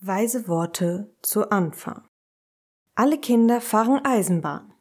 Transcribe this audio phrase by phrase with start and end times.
[0.00, 2.02] Weise Worte zu Anfang.
[2.94, 4.72] Alle Kinder fahren Eisenbahn,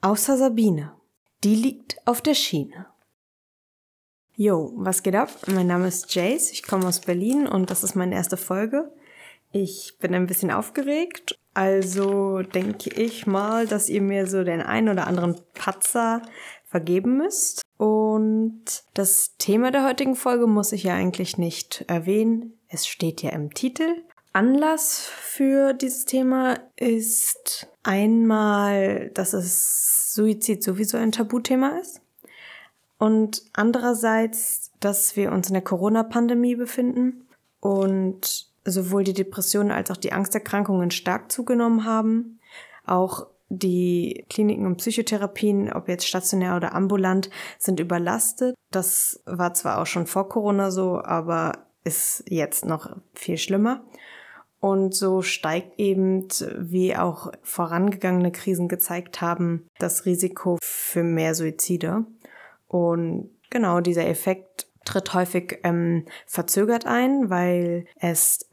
[0.00, 0.94] außer Sabine.
[1.44, 2.86] Die liegt auf der Schiene.
[4.34, 5.28] Yo, was geht ab?
[5.46, 8.90] Mein Name ist Jace, ich komme aus Berlin und das ist meine erste Folge.
[9.50, 14.88] Ich bin ein bisschen aufgeregt, also denke ich mal, dass ihr mir so den einen
[14.88, 16.22] oder anderen Patzer
[16.64, 17.60] vergeben müsst.
[17.76, 18.64] Und
[18.94, 22.58] das Thema der heutigen Folge muss ich ja eigentlich nicht erwähnen.
[22.68, 24.02] Es steht ja im Titel.
[24.32, 32.00] Anlass für dieses Thema ist einmal, dass es Suizid sowieso ein Tabuthema ist
[32.98, 37.26] und andererseits, dass wir uns in der Corona-Pandemie befinden
[37.60, 42.38] und sowohl die Depressionen als auch die Angsterkrankungen stark zugenommen haben.
[42.86, 48.54] Auch die Kliniken und Psychotherapien, ob jetzt stationär oder ambulant, sind überlastet.
[48.70, 53.84] Das war zwar auch schon vor Corona so, aber ist jetzt noch viel schlimmer.
[54.62, 62.06] Und so steigt eben, wie auch vorangegangene Krisen gezeigt haben, das Risiko für mehr Suizide.
[62.68, 68.48] Und genau dieser Effekt tritt häufig ähm, verzögert ein, weil es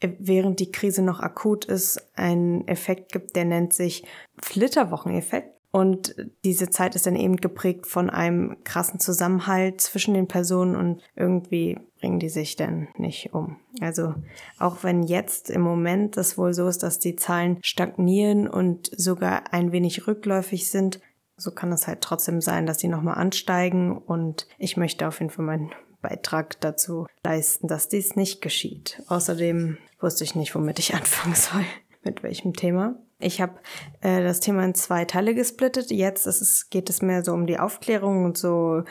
[0.00, 4.04] während die Krise noch akut ist, einen Effekt gibt, der nennt sich
[4.42, 5.53] Flitterwocheneffekt.
[5.74, 11.02] Und diese Zeit ist dann eben geprägt von einem krassen Zusammenhalt zwischen den Personen und
[11.16, 13.56] irgendwie bringen die sich dann nicht um.
[13.80, 14.14] Also
[14.60, 19.52] auch wenn jetzt im Moment das wohl so ist, dass die Zahlen stagnieren und sogar
[19.52, 21.00] ein wenig rückläufig sind,
[21.36, 25.32] so kann es halt trotzdem sein, dass sie nochmal ansteigen und ich möchte auf jeden
[25.32, 29.02] Fall meinen Beitrag dazu leisten, dass dies nicht geschieht.
[29.08, 31.64] Außerdem wusste ich nicht, womit ich anfangen soll,
[32.04, 32.94] mit welchem Thema.
[33.18, 33.54] Ich habe
[34.00, 35.90] äh, das Thema in zwei Teile gesplittet.
[35.90, 38.82] Jetzt es, geht es mehr so um die Aufklärung und so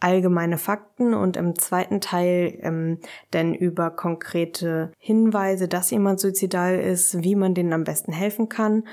[0.00, 2.98] allgemeine Fakten und im zweiten Teil ähm,
[3.30, 8.84] dann über konkrete Hinweise, dass jemand suizidal ist, wie man denen am besten helfen kann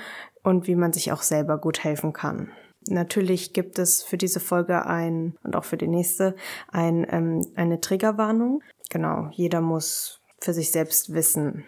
[0.44, 2.50] und wie man sich auch selber gut helfen kann.
[2.88, 6.34] Natürlich gibt es für diese Folge ein und auch für die nächste
[6.70, 8.62] ein, ähm, eine Triggerwarnung.
[8.88, 11.64] Genau, jeder muss für sich selbst wissen,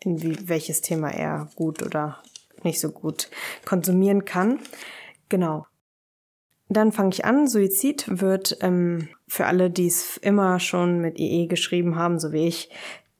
[0.00, 2.22] in wie, welches Thema er gut oder
[2.64, 3.28] nicht so gut
[3.64, 4.60] konsumieren kann.
[5.28, 5.66] Genau.
[6.68, 7.48] Dann fange ich an.
[7.48, 12.46] Suizid wird ähm, für alle, die es immer schon mit IE geschrieben haben, so wie
[12.46, 12.70] ich,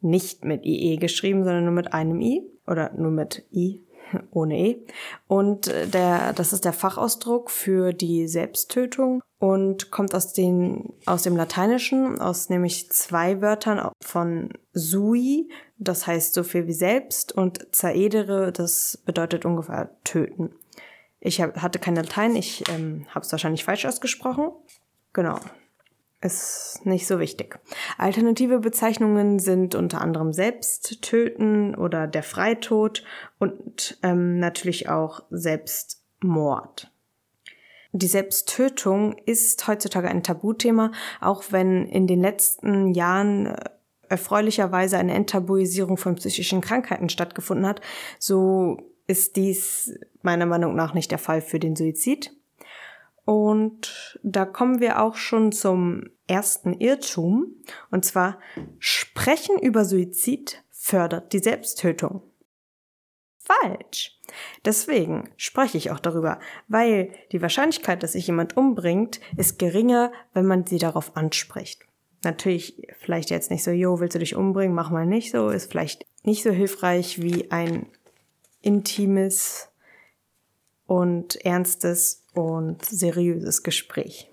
[0.00, 3.82] nicht mit IE geschrieben, sondern nur mit einem I oder nur mit I
[4.30, 4.86] ohne E.
[5.26, 11.22] Und äh, der, das ist der Fachausdruck für die Selbsttötung und kommt aus, den, aus
[11.22, 17.74] dem Lateinischen, aus nämlich zwei Wörtern von sui, das heißt so viel wie selbst, und
[17.74, 20.50] zaedere, das bedeutet ungefähr töten.
[21.20, 24.50] Ich hab, hatte kein Latein, ich ähm, habe es wahrscheinlich falsch ausgesprochen.
[25.12, 25.38] Genau.
[26.20, 27.60] Ist nicht so wichtig.
[27.96, 33.04] Alternative Bezeichnungen sind unter anderem Selbsttöten oder der Freitod
[33.38, 36.90] und ähm, natürlich auch Selbstmord.
[37.92, 43.56] Die Selbsttötung ist heutzutage ein Tabuthema, auch wenn in den letzten Jahren äh,
[44.08, 47.80] erfreulicherweise eine Enttabuisierung von psychischen Krankheiten stattgefunden hat,
[48.18, 52.32] so ist dies meiner Meinung nach nicht der Fall für den Suizid.
[53.24, 57.54] Und da kommen wir auch schon zum ersten Irrtum.
[57.90, 58.38] Und zwar,
[58.78, 62.22] Sprechen über Suizid fördert die Selbsttötung
[63.48, 64.18] falsch.
[64.64, 66.38] Deswegen spreche ich auch darüber,
[66.68, 71.82] weil die Wahrscheinlichkeit, dass sich jemand umbringt, ist geringer, wenn man sie darauf anspricht.
[72.24, 75.70] Natürlich vielleicht jetzt nicht so, jo, willst du dich umbringen, mach mal nicht so, ist
[75.70, 77.86] vielleicht nicht so hilfreich wie ein
[78.60, 79.68] intimes
[80.86, 84.30] und ernstes und seriöses Gespräch.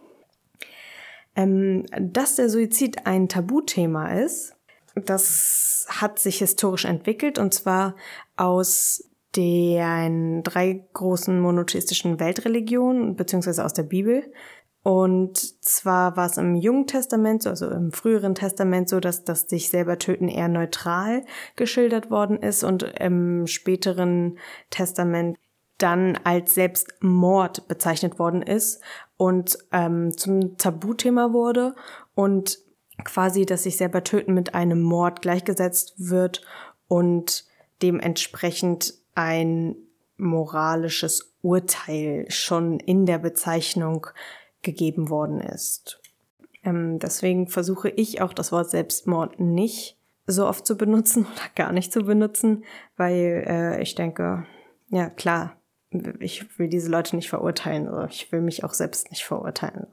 [1.36, 4.56] Ähm, dass der Suizid ein Tabuthema ist,
[4.96, 7.96] das hat sich historisch entwickelt und zwar
[8.36, 9.04] aus
[9.36, 14.32] den drei großen monotheistischen Weltreligionen beziehungsweise aus der Bibel.
[14.82, 19.70] Und zwar war es im Jungen Testament, also im früheren Testament so, dass das sich
[19.70, 21.26] selber töten eher neutral
[21.56, 24.38] geschildert worden ist und im späteren
[24.70, 25.38] Testament
[25.80, 28.82] dann als Selbstmord bezeichnet worden ist
[29.18, 31.74] und ähm, zum Tabuthema wurde
[32.14, 32.60] und
[33.04, 36.44] quasi, dass sich selber töten mit einem Mord gleichgesetzt wird
[36.88, 37.46] und
[37.82, 39.76] dementsprechend ein
[40.18, 44.08] moralisches Urteil schon in der Bezeichnung
[44.62, 46.02] gegeben worden ist.
[46.64, 51.72] Ähm, deswegen versuche ich auch das Wort Selbstmord nicht so oft zu benutzen oder gar
[51.72, 52.66] nicht zu benutzen,
[52.98, 54.46] weil äh, ich denke,
[54.90, 55.58] ja klar,
[56.20, 59.88] ich will diese Leute nicht verurteilen, ich will mich auch selbst nicht verurteilen.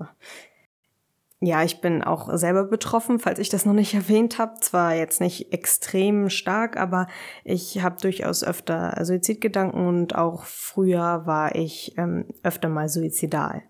[1.44, 4.60] Ja, ich bin auch selber betroffen, falls ich das noch nicht erwähnt habe.
[4.60, 7.08] Zwar jetzt nicht extrem stark, aber
[7.42, 13.62] ich habe durchaus öfter Suizidgedanken und auch früher war ich ähm, öfter mal suizidal.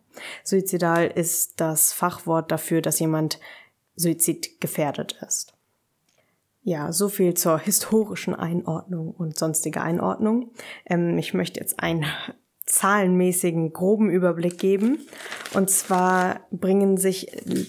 [0.45, 3.41] Suizidal ist das Fachwort dafür, dass jemand
[3.97, 5.55] suizidgefährdet ist.
[6.65, 10.53] Ja, so viel zur historischen Einordnung und sonstige Einordnung.
[10.85, 12.05] Ähm, ich möchte jetzt einen
[12.67, 15.07] zahlenmäßigen groben Überblick geben.
[15.55, 17.27] Und zwar bringen sich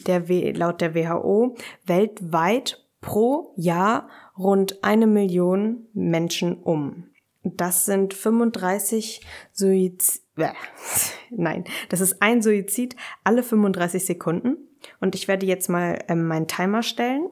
[0.07, 1.55] der w laut der WHO
[1.85, 7.09] weltweit pro Jahr rund eine Million Menschen um.
[7.43, 10.21] Das sind 35 Suizid.
[10.37, 10.53] Äh,
[11.29, 14.57] nein, das ist ein Suizid alle 35 Sekunden.
[14.99, 17.29] Und ich werde jetzt mal ähm, meinen Timer stellen.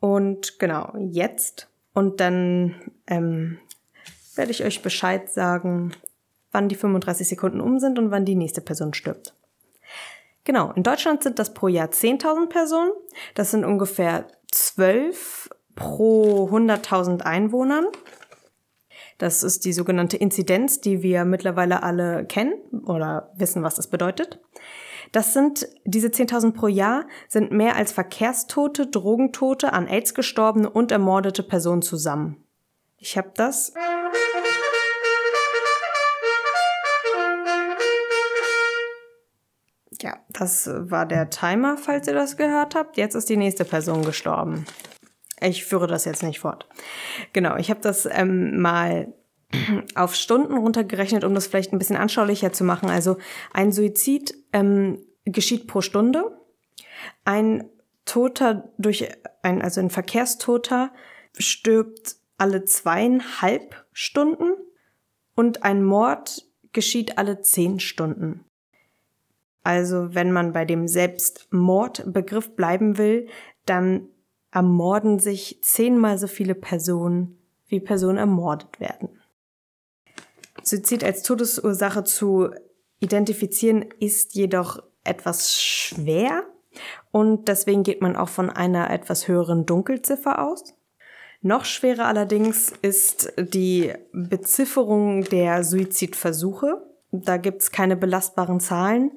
[0.00, 1.68] Und genau, jetzt.
[1.92, 2.74] Und dann
[3.06, 3.58] ähm,
[4.34, 5.92] werde ich euch Bescheid sagen,
[6.52, 9.34] wann die 35 Sekunden um sind und wann die nächste Person stirbt.
[10.44, 12.90] Genau, in Deutschland sind das pro Jahr 10.000 Personen.
[13.34, 17.86] Das sind ungefähr 12 pro 100.000 Einwohnern.
[19.18, 22.54] Das ist die sogenannte Inzidenz, die wir mittlerweile alle kennen
[22.86, 24.40] oder wissen, was das bedeutet.
[25.12, 30.92] Das sind, diese 10.000 pro Jahr sind mehr als Verkehrstote, Drogentote, an AIDS gestorbene und
[30.92, 32.44] ermordete Personen zusammen.
[32.96, 33.74] Ich habe das.
[40.40, 42.96] Das war der Timer, falls ihr das gehört habt.
[42.96, 44.64] Jetzt ist die nächste Person gestorben.
[45.38, 46.66] Ich führe das jetzt nicht fort.
[47.34, 49.12] Genau, ich habe das ähm, mal
[49.94, 52.88] auf Stunden runtergerechnet, um das vielleicht ein bisschen anschaulicher zu machen.
[52.88, 53.18] Also
[53.52, 56.24] ein Suizid ähm, geschieht pro Stunde.
[57.24, 57.68] Ein
[58.06, 59.08] Toter durch
[59.42, 60.90] ein, also ein Verkehrstoter
[61.36, 64.54] stirbt alle zweieinhalb Stunden
[65.34, 68.46] und ein Mord geschieht alle zehn Stunden.
[69.62, 73.28] Also wenn man bei dem Selbstmordbegriff bleiben will,
[73.66, 74.08] dann
[74.50, 79.20] ermorden sich zehnmal so viele Personen, wie Personen ermordet werden.
[80.62, 82.50] Suizid als Todesursache zu
[83.00, 86.44] identifizieren ist jedoch etwas schwer
[87.10, 90.74] und deswegen geht man auch von einer etwas höheren Dunkelziffer aus.
[91.42, 96.86] Noch schwerer allerdings ist die Bezifferung der Suizidversuche.
[97.12, 99.12] Da gibt's keine belastbaren Zahlen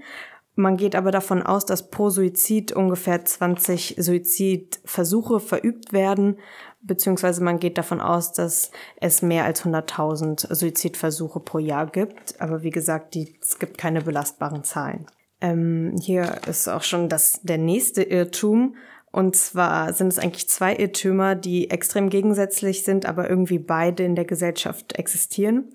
[0.55, 6.37] man geht aber davon aus, dass pro Suizid ungefähr 20 Suizidversuche verübt werden,
[6.81, 12.39] beziehungsweise man geht davon aus, dass es mehr als 100.000 Suizidversuche pro Jahr gibt.
[12.39, 15.07] Aber wie gesagt, die, es gibt keine belastbaren Zahlen.
[15.41, 18.75] Ähm, hier ist auch schon das, der nächste Irrtum.
[19.11, 24.15] Und zwar sind es eigentlich zwei Irrtümer, die extrem gegensätzlich sind, aber irgendwie beide in
[24.15, 25.71] der Gesellschaft existieren.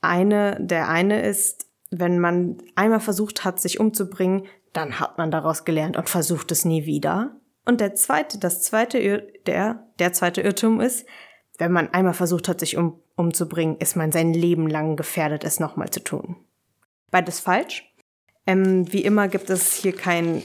[0.00, 5.64] Eine, der eine ist, wenn man einmal versucht hat, sich umzubringen, dann hat man daraus
[5.64, 7.36] gelernt und versucht es nie wieder.
[7.66, 11.06] Und der zweite, das zweite, der, der zweite Irrtum ist,
[11.58, 15.60] wenn man einmal versucht hat, sich um, umzubringen, ist man sein Leben lang gefährdet, es
[15.60, 16.36] nochmal zu tun.
[17.10, 17.84] Beides falsch.
[18.46, 20.42] Ähm, wie immer gibt es hier kein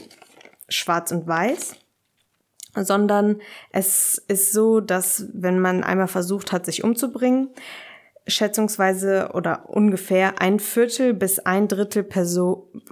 [0.68, 1.76] Schwarz und Weiß,
[2.74, 3.40] sondern
[3.70, 7.48] es ist so, dass wenn man einmal versucht hat, sich umzubringen,
[8.26, 12.82] schätzungsweise oder ungefähr ein Viertel bis ein Drittel Person,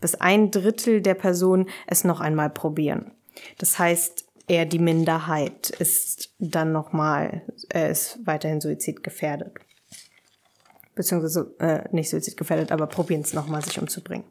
[0.00, 3.12] bis ein Drittel der Personen es noch einmal probieren.
[3.58, 7.42] Das heißt, eher die Minderheit ist dann nochmal,
[7.72, 9.54] äh, ist weiterhin suizidgefährdet.
[10.94, 14.26] Beziehungsweise äh, nicht suizidgefährdet, aber probieren es nochmal, sich umzubringen.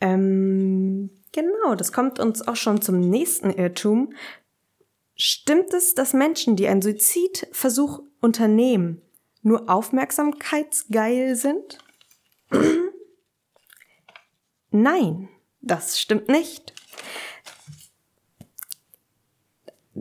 [0.00, 4.12] Ähm, genau, das kommt uns auch schon zum nächsten Irrtum.
[5.14, 9.02] Stimmt es, dass Menschen, die einen Suizidversuch unternehmen,
[9.46, 11.78] nur aufmerksamkeitsgeil sind?
[14.70, 15.28] Nein,
[15.60, 16.74] das stimmt nicht.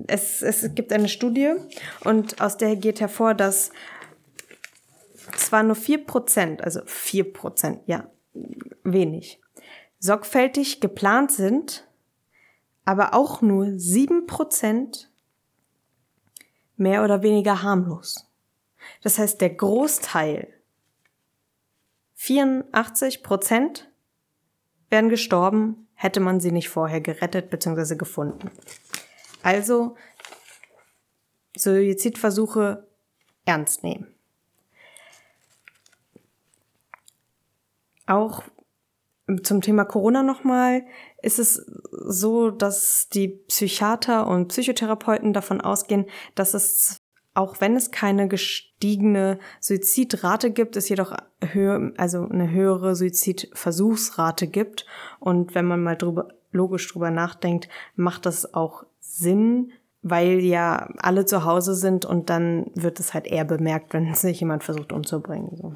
[0.07, 1.53] Es, es gibt eine Studie
[2.03, 3.71] und aus der geht hervor, dass
[5.37, 8.09] zwar nur vier Prozent, also vier Prozent, ja,
[8.83, 9.39] wenig,
[9.99, 11.87] sorgfältig geplant sind,
[12.83, 15.11] aber auch nur sieben Prozent
[16.77, 18.24] mehr oder weniger harmlos.
[19.05, 20.51] Das heißt, der Großteil,
[22.15, 23.87] 84 Prozent,
[24.89, 27.97] wären gestorben, hätte man sie nicht vorher gerettet bzw.
[27.97, 28.49] gefunden.
[29.43, 29.95] Also
[31.55, 32.87] Suizidversuche
[33.45, 34.11] ernst nehmen.
[38.07, 38.41] Auch
[39.43, 40.83] zum Thema Corona nochmal
[41.21, 47.04] ist es so, dass die Psychiater und Psychotherapeuten davon ausgehen, dass es
[47.35, 54.85] auch wenn es keine gestiegene Suizidrate gibt, es jedoch höher, also eine höhere Suizidversuchsrate gibt.
[55.19, 61.25] Und wenn man mal drüber, logisch drüber nachdenkt, macht das auch Sinn, weil ja alle
[61.25, 65.57] zu Hause sind und dann wird es halt eher bemerkt, wenn sich jemand versucht umzubringen.
[65.57, 65.75] So.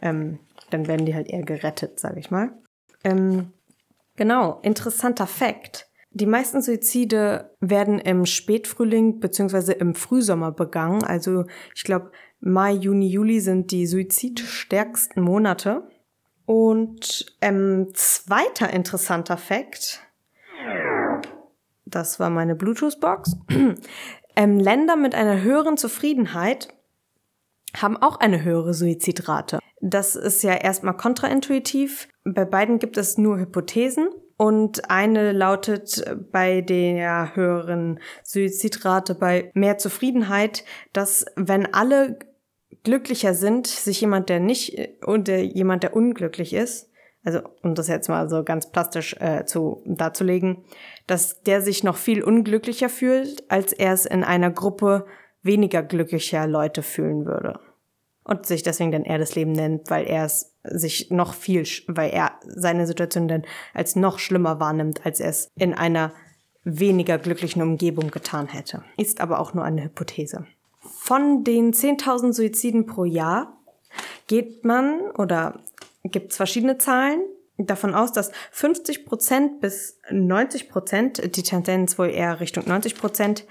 [0.00, 0.38] Ähm,
[0.70, 2.52] dann werden die halt eher gerettet, sage ich mal.
[3.02, 3.52] Ähm,
[4.14, 5.88] genau, interessanter Fakt.
[6.16, 11.04] Die meisten Suizide werden im Spätfrühling beziehungsweise im Frühsommer begangen.
[11.04, 11.44] Also
[11.74, 15.86] ich glaube, Mai, Juni, Juli sind die suizidstärksten Monate.
[16.46, 20.00] Und ähm, zweiter interessanter Fakt,
[21.84, 23.36] das war meine Bluetooth-Box,
[24.36, 26.68] ähm, Länder mit einer höheren Zufriedenheit
[27.76, 29.58] haben auch eine höhere Suizidrate.
[29.82, 32.08] Das ist ja erstmal kontraintuitiv.
[32.24, 34.08] Bei beiden gibt es nur Hypothesen.
[34.36, 42.18] Und eine lautet bei der höheren Suizidrate, bei mehr Zufriedenheit, dass wenn alle
[42.82, 46.90] glücklicher sind, sich jemand, der nicht, und jemand, der unglücklich ist,
[47.26, 50.64] also um das jetzt mal so ganz plastisch äh, zu darzulegen,
[51.08, 55.06] dass der sich noch viel unglücklicher fühlt, als er es in einer Gruppe
[55.42, 57.58] weniger glücklicher Leute fühlen würde.
[58.22, 62.10] Und sich deswegen dann er das Leben nennt, weil er es sich noch viel, weil
[62.10, 63.42] er seine Situation dann
[63.74, 66.12] als noch schlimmer wahrnimmt, als er es in einer
[66.64, 68.82] weniger glücklichen Umgebung getan hätte.
[68.96, 70.46] Ist aber auch nur eine Hypothese.
[70.80, 73.56] Von den 10.000 Suiziden pro Jahr
[74.26, 75.60] geht man oder
[76.02, 77.20] gibt es verschiedene Zahlen
[77.58, 83.46] davon aus, dass 50 Prozent bis 90 Prozent, die Tendenz wohl eher Richtung 90 Prozent,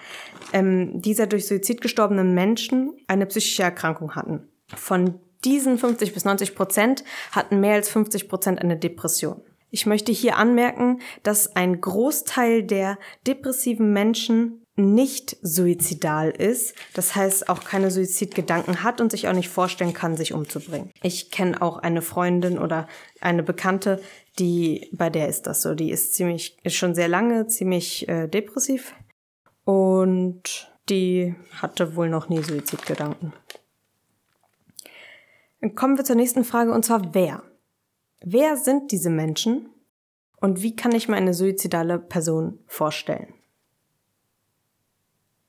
[0.54, 4.48] ähm, dieser durch Suizid gestorbenen Menschen eine psychische Erkrankung hatten.
[4.76, 9.42] Von diesen 50 bis 90 Prozent hatten mehr als 50 Prozent eine Depression.
[9.72, 12.98] Ich möchte hier anmerken, dass ein Großteil der
[13.28, 19.50] depressiven Menschen nicht suizidal ist, das heißt auch keine Suizidgedanken hat und sich auch nicht
[19.50, 20.92] vorstellen kann, sich umzubringen.
[21.02, 22.88] Ich kenne auch eine Freundin oder
[23.22, 24.02] eine Bekannte,
[24.38, 28.28] die bei der ist das so, die ist ziemlich ist schon sehr lange ziemlich äh,
[28.28, 28.94] depressiv
[29.64, 33.34] und die hatte wohl noch nie Suizidgedanken.
[35.62, 37.44] Dann kommen wir zur nächsten Frage und zwar wer?
[38.22, 39.70] Wer sind diese Menschen
[40.38, 43.34] und wie kann ich mir eine suizidale Person vorstellen?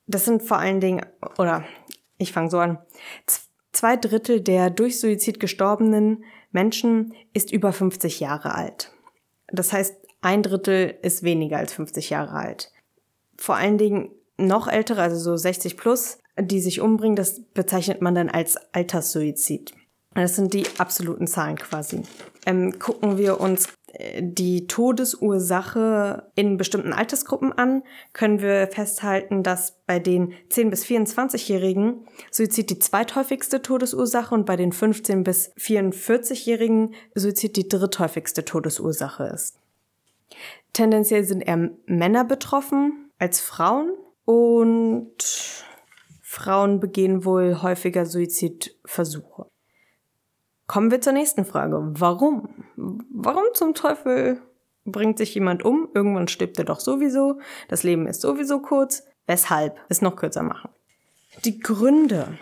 [0.06, 1.04] Das sind vor allen Dingen,
[1.38, 1.64] oder
[2.18, 2.78] ich fange so an,
[3.72, 8.92] zwei Drittel der durch Suizid gestorbenen Menschen ist über 50 Jahre alt.
[9.48, 12.72] Das heißt, ein Drittel ist weniger als 50 Jahre alt.
[13.36, 18.14] Vor allen Dingen noch ältere, also so 60 plus, die sich umbringen, das bezeichnet man
[18.14, 19.75] dann als Alterssuizid.
[20.16, 22.02] Das sind die absoluten Zahlen quasi.
[22.46, 27.82] Ähm, gucken wir uns äh, die Todesursache in bestimmten Altersgruppen an,
[28.14, 34.56] können wir festhalten, dass bei den 10 bis 24-Jährigen Suizid die zweithäufigste Todesursache und bei
[34.56, 39.58] den 15 bis 44-Jährigen Suizid die dritthäufigste Todesursache ist.
[40.73, 43.92] Tendenziell sind eher Männer betroffen als Frauen
[44.25, 45.64] und
[46.23, 49.46] Frauen begehen wohl häufiger Suizidversuche.
[50.66, 51.78] Kommen wir zur nächsten Frage.
[51.80, 52.49] Warum?
[52.76, 54.40] Warum zum Teufel
[54.85, 55.88] bringt sich jemand um?
[55.94, 57.40] Irgendwann stirbt er doch sowieso.
[57.68, 59.04] Das Leben ist sowieso kurz.
[59.26, 59.76] Weshalb?
[59.88, 60.70] Es noch kürzer machen.
[61.44, 62.38] Die Gründe,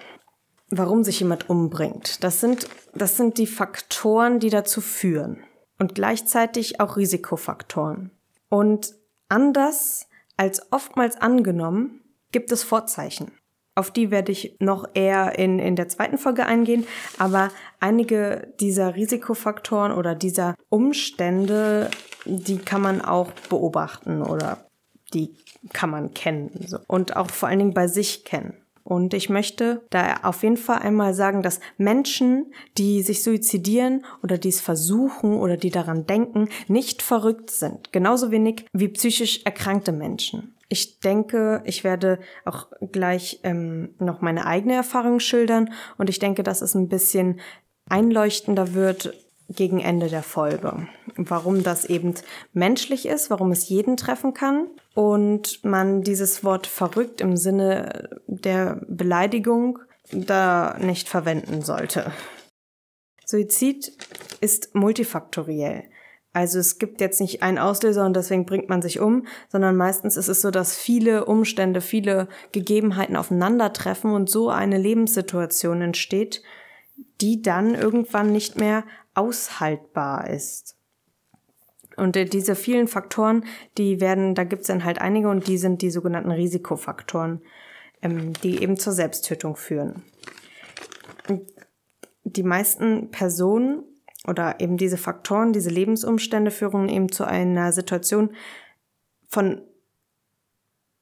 [0.71, 5.43] warum sich jemand umbringt, das sind, das sind die Faktoren, die dazu führen.
[5.79, 8.11] Und gleichzeitig auch Risikofaktoren.
[8.49, 8.95] Und
[9.29, 12.01] anders als oftmals angenommen,
[12.33, 13.33] gibt es Vorzeichen.
[13.77, 16.87] Auf die werde ich noch eher in, in der zweiten Folge eingehen.
[17.19, 17.51] Aber
[17.81, 21.91] einige dieser Risikofaktoren oder dieser Umstände,
[22.25, 24.69] die kann man auch beobachten oder
[25.13, 25.35] die
[25.73, 26.51] kann man kennen.
[26.87, 28.55] Und auch vor allen Dingen bei sich kennen.
[28.85, 34.37] Und ich möchte da auf jeden Fall einmal sagen, dass Menschen, die sich suizidieren oder
[34.37, 37.93] die es versuchen oder die daran denken, nicht verrückt sind.
[37.93, 40.55] Genauso wenig wie psychisch erkrankte Menschen.
[40.69, 46.43] Ich denke, ich werde auch gleich ähm, noch meine eigene Erfahrung schildern und ich denke,
[46.43, 47.41] dass es ein bisschen
[47.89, 49.15] einleuchtender wird
[49.49, 50.89] gegen Ende der Folge.
[51.17, 52.15] Warum das eben
[52.53, 58.81] menschlich ist, warum es jeden treffen kann und man dieses Wort verrückt im Sinne der
[58.89, 59.81] Beleidigung
[60.13, 62.13] da nicht verwenden sollte.
[63.27, 63.93] Suizid
[64.41, 65.85] ist multifaktoriell.
[66.33, 70.17] Also es gibt jetzt nicht einen Auslöser und deswegen bringt man sich um, sondern meistens
[70.17, 76.43] ist es so, dass viele Umstände, viele Gegebenheiten aufeinandertreffen und so eine Lebenssituation entsteht,
[77.21, 78.85] die dann irgendwann nicht mehr
[79.15, 80.77] aushaltbar ist.
[81.97, 83.45] Und diese vielen Faktoren,
[83.79, 87.41] die werden, da gibt es dann halt einige und die sind die sogenannten Risikofaktoren,
[88.03, 90.03] ähm, die eben zur Selbsttötung führen.
[92.25, 93.85] Die meisten Personen
[94.27, 98.31] oder eben diese Faktoren, diese Lebensumstände führen eben zu einer Situation
[99.29, 99.63] von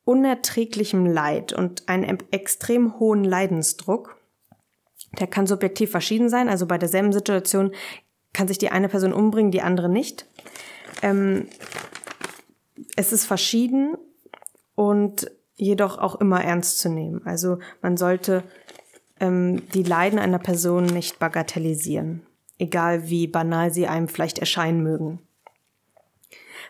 [0.04, 4.16] unerträglichem Leid und einem extrem hohen Leidensdruck.
[5.18, 7.72] Der kann subjektiv verschieden sein, also bei derselben Situation
[8.32, 10.26] kann sich die eine Person umbringen, die andere nicht.
[11.02, 11.48] Ähm,
[12.96, 13.96] es ist verschieden
[14.74, 17.22] und jedoch auch immer ernst zu nehmen.
[17.26, 18.42] Also man sollte
[19.20, 22.26] ähm, die Leiden einer Person nicht bagatellisieren,
[22.58, 25.20] egal wie banal sie einem vielleicht erscheinen mögen.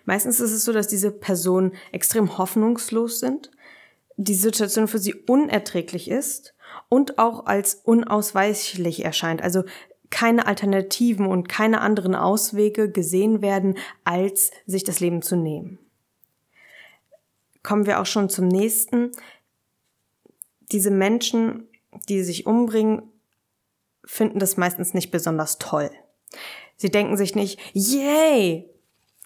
[0.05, 3.51] Meistens ist es so, dass diese Personen extrem hoffnungslos sind,
[4.17, 6.55] die Situation für sie unerträglich ist
[6.89, 9.43] und auch als unausweichlich erscheint.
[9.43, 9.65] Also
[10.13, 15.81] keine Alternativen und keine anderen Auswege gesehen werden, als sich das Leben zu nehmen.
[17.65, 19.11] Kommen wir auch schon zum nächsten.
[20.71, 21.67] Diese Menschen,
[22.09, 23.03] die sich umbringen,
[24.05, 25.91] finden das meistens nicht besonders toll.
[26.77, 28.69] Sie denken sich nicht, yay,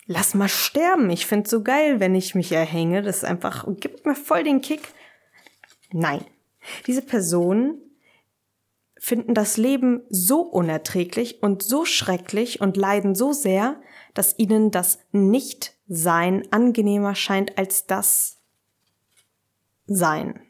[0.07, 1.11] lass mal sterben.
[1.11, 3.03] Ich find's so geil, wenn ich mich erhänge.
[3.03, 4.83] Das ist einfach, gibt mir voll den Kick.
[5.93, 6.25] Nein.
[6.87, 7.81] Diese Personen
[8.99, 13.77] finden das Leben so unerträglich und so schrecklich und leiden so sehr,
[14.15, 18.39] dass ihnen das Nicht-Sein angenehmer scheint als das
[19.87, 20.41] Sein.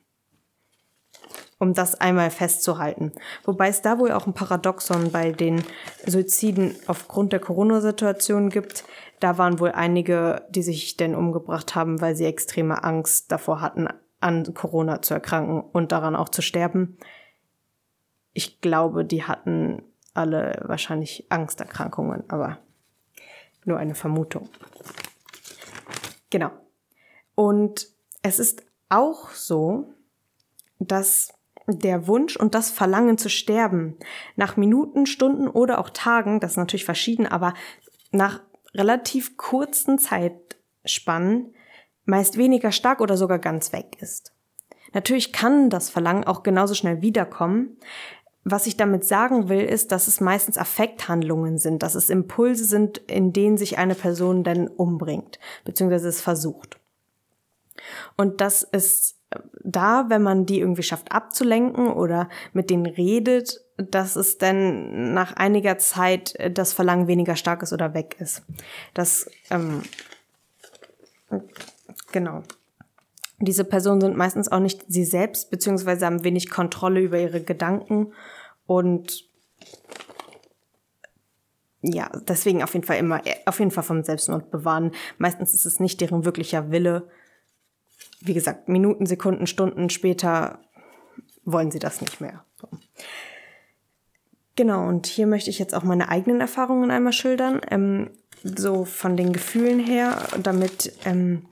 [1.58, 3.12] Um das einmal festzuhalten.
[3.44, 5.64] Wobei es da wohl auch ein Paradoxon bei den
[6.06, 8.84] Suiziden aufgrund der Corona-Situation gibt,
[9.20, 13.88] da waren wohl einige, die sich denn umgebracht haben, weil sie extreme Angst davor hatten,
[14.20, 16.98] an Corona zu erkranken und daran auch zu sterben.
[18.36, 22.58] Ich glaube, die hatten alle wahrscheinlich Angsterkrankungen, aber
[23.64, 24.50] nur eine Vermutung.
[26.28, 26.50] Genau.
[27.34, 27.88] Und
[28.20, 29.94] es ist auch so,
[30.78, 31.32] dass
[31.66, 33.96] der Wunsch und das Verlangen zu sterben
[34.36, 37.54] nach Minuten, Stunden oder auch Tagen, das ist natürlich verschieden, aber
[38.10, 38.42] nach
[38.74, 41.54] relativ kurzen Zeitspannen
[42.04, 44.34] meist weniger stark oder sogar ganz weg ist.
[44.92, 47.78] Natürlich kann das Verlangen auch genauso schnell wiederkommen.
[48.48, 52.98] Was ich damit sagen will, ist, dass es meistens Affekthandlungen sind, dass es Impulse sind,
[52.98, 56.78] in denen sich eine Person dann umbringt, beziehungsweise es versucht.
[58.16, 59.16] Und das ist
[59.64, 65.32] da, wenn man die irgendwie schafft abzulenken oder mit denen redet, dass es dann nach
[65.32, 68.42] einiger Zeit äh, das Verlangen weniger stark ist oder weg ist.
[68.94, 69.82] Das, ähm,
[72.12, 72.44] genau.
[73.40, 78.12] Diese Personen sind meistens auch nicht sie selbst, beziehungsweise haben wenig Kontrolle über ihre Gedanken
[78.66, 79.28] und
[81.82, 84.92] ja, deswegen auf jeden Fall immer, auf jeden Fall vom Selbstmord bewahren.
[85.18, 87.08] Meistens ist es nicht deren wirklicher Wille.
[88.20, 90.58] Wie gesagt, Minuten, Sekunden, Stunden später
[91.44, 92.44] wollen sie das nicht mehr.
[92.60, 92.68] So.
[94.56, 98.10] Genau, und hier möchte ich jetzt auch meine eigenen Erfahrungen einmal schildern, ähm,
[98.42, 101.46] so von den Gefühlen her, damit, ähm,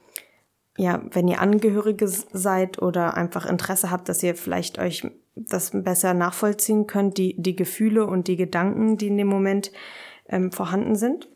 [0.77, 6.15] ja, wenn ihr Angehörige seid oder einfach Interesse habt, dass ihr vielleicht euch das besser
[6.15, 9.73] nachvollziehen könnt, die, die Gefühle und die Gedanken, die in dem Moment
[10.29, 11.29] ähm, vorhanden sind.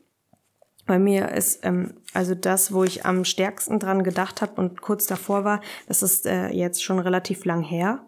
[0.87, 5.06] Bei mir ist ähm, also das, wo ich am stärksten dran gedacht habe und kurz
[5.06, 8.06] davor war, das ist äh, jetzt schon relativ lang her.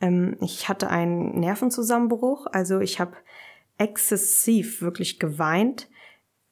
[0.00, 3.16] Ähm, ich hatte einen Nervenzusammenbruch, also ich habe
[3.78, 5.88] exzessiv wirklich geweint.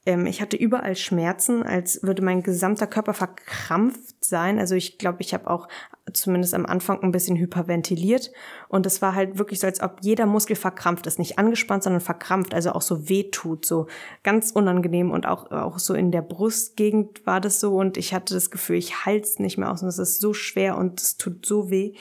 [0.06, 4.58] Ähm, ich hatte überall Schmerzen, als würde mein gesamter Körper verkrampft sein.
[4.58, 5.68] Also ich glaube, ich habe auch
[6.12, 8.32] zumindest am Anfang ein bisschen hyperventiliert.
[8.68, 11.18] Und es war halt wirklich so, als ob jeder Muskel verkrampft ist.
[11.18, 13.66] Nicht angespannt, sondern verkrampft, also auch so weh tut.
[13.66, 13.86] So
[14.22, 17.76] ganz unangenehm und auch, auch so in der Brustgegend war das so.
[17.76, 20.78] Und ich hatte das Gefühl, ich halt's nicht mehr aus und es ist so schwer
[20.78, 21.94] und es tut so weh.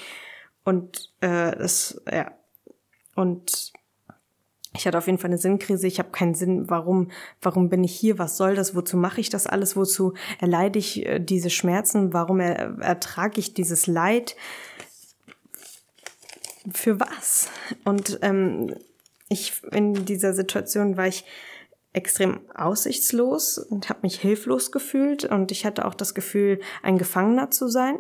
[0.64, 2.32] Und äh, das, ja.
[3.16, 3.74] Und
[4.80, 5.88] ich hatte auf jeden Fall eine Sinnkrise.
[5.88, 7.12] Ich habe keinen Sinn, warum,
[7.42, 8.18] warum bin ich hier?
[8.18, 8.76] Was soll das?
[8.76, 9.76] Wozu mache ich das alles?
[9.76, 12.14] Wozu erleide ich äh, diese Schmerzen?
[12.14, 14.38] Warum er, ertrage ich dieses Leid?
[16.74, 17.50] Für was?
[17.84, 18.74] Und ähm,
[19.28, 21.26] ich in dieser Situation war ich
[21.92, 27.52] extrem aussichtslos und habe mich hilflos gefühlt und ich hatte auch das Gefühl, ein Gefangener
[27.52, 27.98] zu sein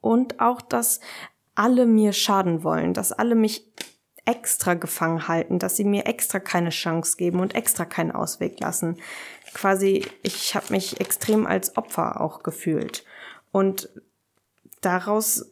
[0.00, 1.00] und auch, dass
[1.54, 3.66] alle mir schaden wollen, dass alle mich
[4.26, 8.98] extra gefangen halten, dass sie mir extra keine Chance geben und extra keinen Ausweg lassen.
[9.54, 13.04] Quasi, ich habe mich extrem als Opfer auch gefühlt.
[13.52, 13.88] Und
[14.80, 15.50] daraus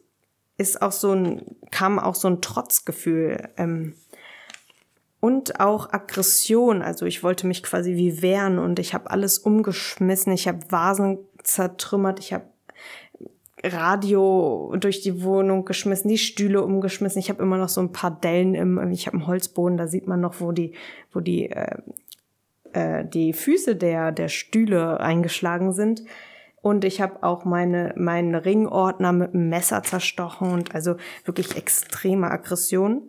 [0.57, 3.49] ist auch so ein, kam auch so ein Trotzgefühl.
[3.57, 3.95] Ähm,
[5.19, 6.83] und auch Aggression.
[6.83, 10.31] Also ich wollte mich quasi wie wehren und ich habe alles umgeschmissen.
[10.33, 12.19] Ich habe Vasen zertrümmert.
[12.19, 12.45] Ich habe
[13.63, 17.19] Radio durch die Wohnung geschmissen, die Stühle umgeschmissen.
[17.19, 20.07] Ich habe immer noch so ein paar Dellen im, ich habe einen Holzboden, da sieht
[20.07, 20.73] man noch, wo die,
[21.11, 21.77] wo die, äh,
[22.73, 26.03] äh, die Füße der, der Stühle eingeschlagen sind.
[26.61, 32.31] Und ich habe auch meine, meinen Ringordner mit einem Messer zerstochen und also wirklich extreme
[32.31, 33.03] Aggression.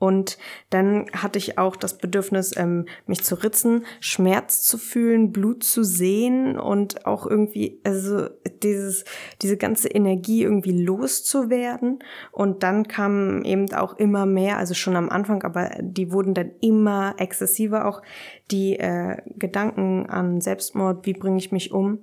[0.00, 0.36] Und
[0.70, 5.84] dann hatte ich auch das Bedürfnis, ähm, mich zu ritzen, Schmerz zu fühlen, Blut zu
[5.84, 8.28] sehen und auch irgendwie, also
[8.64, 9.04] dieses,
[9.40, 12.00] diese ganze Energie irgendwie loszuwerden.
[12.32, 16.50] Und dann kam eben auch immer mehr, also schon am Anfang, aber die wurden dann
[16.60, 18.02] immer exzessiver, auch
[18.50, 22.00] die äh, Gedanken an Selbstmord, wie bringe ich mich um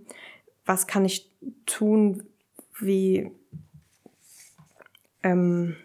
[0.67, 1.31] was kann ich
[1.65, 2.23] tun,
[2.79, 3.31] wie,
[5.23, 5.75] ähm,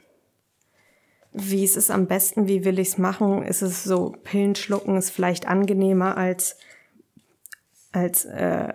[1.32, 3.42] wie ist es am besten, wie will ich es machen?
[3.42, 6.56] Ist es so, Pillen schlucken ist vielleicht angenehmer als
[7.92, 8.72] als äh,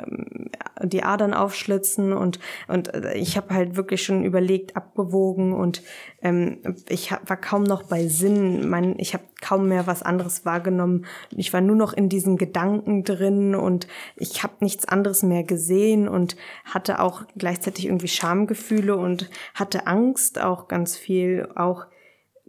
[0.84, 5.82] die Adern aufschlitzen und und ich habe halt wirklich schon überlegt, abgewogen und
[6.22, 8.70] ähm, ich hab, war kaum noch bei Sinn.
[8.70, 11.06] Mein, ich habe kaum mehr was anderes wahrgenommen.
[11.32, 16.08] Ich war nur noch in diesen Gedanken drin und ich habe nichts anderes mehr gesehen
[16.08, 21.88] und hatte auch gleichzeitig irgendwie Schamgefühle und hatte Angst auch ganz viel auch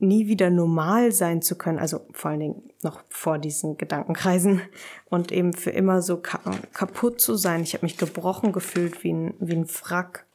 [0.00, 4.62] nie wieder normal sein zu können, also vor allen Dingen noch vor diesen Gedankenkreisen
[5.08, 6.40] und eben für immer so ka
[6.72, 7.62] kaputt zu sein.
[7.62, 10.26] Ich habe mich gebrochen gefühlt wie ein, wie ein Wrack.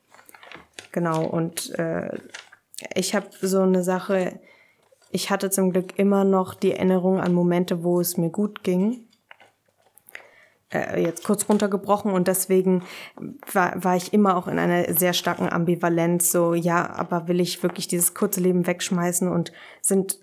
[0.91, 2.17] Genau, und äh,
[2.95, 4.39] ich habe so eine Sache,
[5.11, 9.02] ich hatte zum Glück immer noch die Erinnerung an Momente, wo es mir gut ging
[10.73, 12.83] äh, jetzt kurz runtergebrochen und deswegen
[13.51, 17.63] war, war ich immer auch in einer sehr starken Ambivalenz, so ja, aber will ich
[17.63, 20.19] wirklich dieses kurze Leben wegschmeißen und sind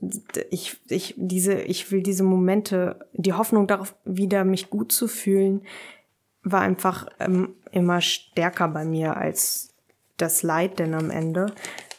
[0.50, 5.62] ich ich diese ich will diese Momente, die Hoffnung darauf wieder mich gut zu fühlen,
[6.42, 9.74] war einfach ähm, immer stärker bei mir als
[10.16, 11.46] das Leid denn am Ende,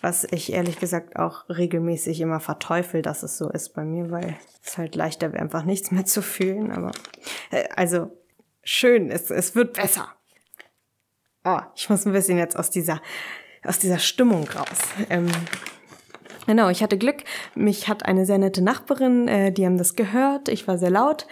[0.02, 4.36] was ich ehrlich gesagt auch regelmäßig immer verteufel, dass es so ist bei mir, weil
[4.64, 6.92] es halt leichter wäre, einfach nichts mehr zu fühlen, aber
[7.52, 8.12] äh, also
[8.63, 10.10] schön, es, es wird besser.
[11.43, 13.02] Oh, ich muss ein bisschen jetzt aus dieser,
[13.63, 14.80] aus dieser Stimmung raus.
[15.10, 15.28] Ähm,
[16.45, 17.24] genau, ich hatte Glück.
[17.56, 20.50] Mich hat eine sehr nette Nachbarin, äh, die haben das gehört.
[20.50, 21.28] Ich war sehr laut.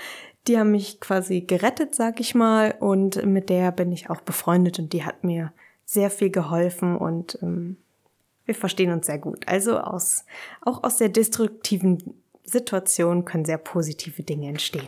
[0.47, 2.75] Die haben mich quasi gerettet, sag ich mal.
[2.79, 5.53] Und mit der bin ich auch befreundet und die hat mir
[5.85, 7.77] sehr viel geholfen und ähm,
[8.45, 9.47] wir verstehen uns sehr gut.
[9.47, 10.25] Also aus,
[10.61, 14.87] auch aus der destruktiven Situation können sehr positive Dinge entstehen.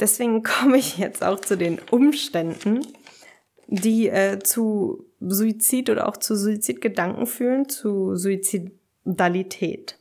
[0.00, 2.86] Deswegen komme ich jetzt auch zu den Umständen,
[3.66, 9.98] die äh, zu Suizid oder auch zu Suizidgedanken führen, zu Suizidalität.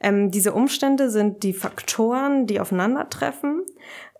[0.00, 3.62] Ähm, diese Umstände sind die Faktoren, die aufeinandertreffen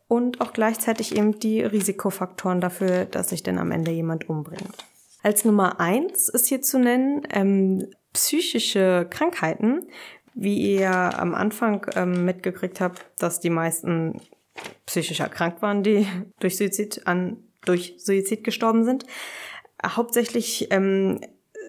[0.08, 4.84] und auch gleichzeitig eben die Risikofaktoren dafür, dass sich denn am Ende jemand umbringt.
[5.22, 9.86] Als Nummer eins ist hier zu nennen ähm, psychische Krankheiten,
[10.34, 14.20] wie ihr am Anfang ähm, mitgekriegt habt, dass die meisten
[14.86, 16.06] psychisch erkrankt waren, die
[16.40, 19.06] durch Suizid an durch Suizid gestorben sind.
[19.84, 21.20] Hauptsächlich ähm,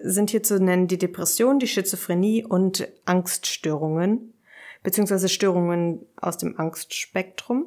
[0.02, 4.34] sind hier zu nennen die Depression, die Schizophrenie und Angststörungen,
[4.82, 7.66] beziehungsweise Störungen aus dem Angstspektrum.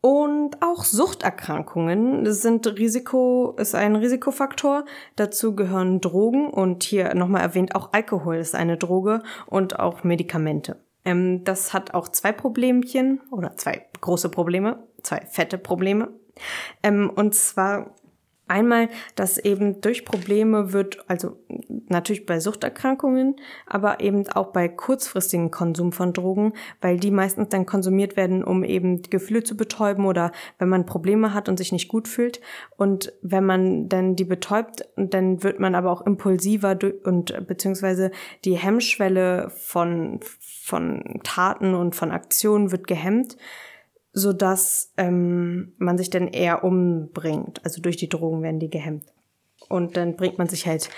[0.00, 4.84] Und auch Suchterkrankungen sind Risiko, ist ein Risikofaktor.
[5.16, 10.76] Dazu gehören Drogen und hier nochmal erwähnt, auch Alkohol ist eine Droge und auch Medikamente.
[11.06, 16.10] Ähm, das hat auch zwei Problemchen oder zwei große Probleme, zwei fette Probleme.
[16.82, 17.94] Ähm, und zwar
[18.48, 21.36] Einmal, dass eben durch Probleme wird, also
[21.88, 23.34] natürlich bei Suchterkrankungen,
[23.66, 28.62] aber eben auch bei kurzfristigen Konsum von Drogen, weil die meistens dann konsumiert werden, um
[28.62, 32.40] eben Gefühle zu betäuben oder wenn man Probleme hat und sich nicht gut fühlt.
[32.76, 38.12] Und wenn man dann die betäubt, dann wird man aber auch impulsiver und beziehungsweise
[38.44, 40.20] die Hemmschwelle von,
[40.66, 43.36] von Taten und von Aktionen wird gehemmt
[44.16, 47.62] so dass ähm, man sich dann eher umbringt.
[47.64, 49.04] Also durch die Drogen werden die gehemmt.
[49.68, 50.88] Und dann bringt man sich halt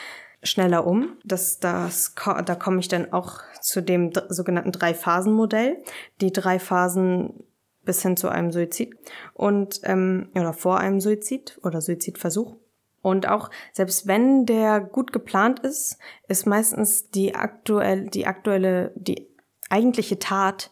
[0.44, 1.16] schneller um.
[1.24, 5.78] Das, das, da komme ich dann auch zu dem sogenannten Drei-Phasen-Modell.
[6.20, 7.42] Die drei Phasen
[7.84, 8.94] bis hin zu einem Suizid
[9.34, 12.54] und ähm, oder vor einem Suizid oder Suizidversuch.
[13.02, 19.27] Und auch selbst wenn der gut geplant ist, ist meistens die aktuell die aktuelle die
[19.68, 20.70] eigentliche Tat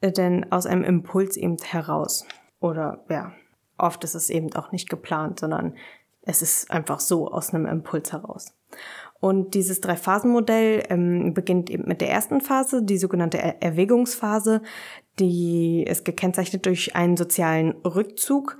[0.00, 2.26] äh, denn aus einem Impuls eben heraus.
[2.60, 3.32] Oder ja,
[3.78, 5.74] oft ist es eben auch nicht geplant, sondern
[6.22, 8.54] es ist einfach so aus einem Impuls heraus.
[9.20, 14.60] Und dieses Drei-Phasen-Modell ähm, beginnt eben mit der ersten Phase, die sogenannte er Erwägungsphase.
[15.18, 18.58] Die ist gekennzeichnet durch einen sozialen Rückzug.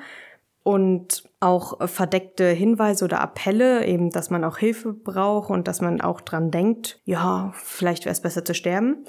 [0.63, 6.01] und auch verdeckte Hinweise oder Appelle, eben, dass man auch Hilfe braucht und dass man
[6.01, 9.05] auch dran denkt, ja, vielleicht wäre es besser zu sterben.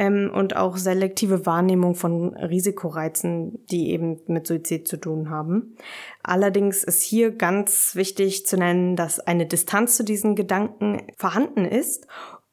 [0.00, 5.76] Ähm, und auch selektive Wahrnehmung von Risikoreizen, die eben mit Suizid zu tun haben.
[6.22, 12.06] Allerdings ist hier ganz wichtig zu nennen, dass eine Distanz zu diesen Gedanken vorhanden ist